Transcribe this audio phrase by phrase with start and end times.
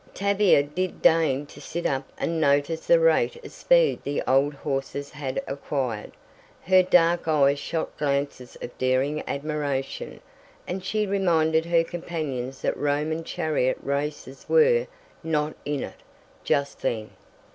[0.15, 5.11] Tavia did deign to sit up and notice the rate of speed the old horses
[5.11, 6.13] had acquired.
[6.65, 10.19] Her dark eyes shot glances of daring admiration,
[10.67, 14.87] and she reminded her companions that Roman chariot races were
[15.23, 15.97] "not in it,"
[16.43, 17.11] just then.